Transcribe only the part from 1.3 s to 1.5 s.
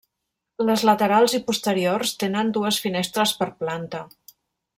i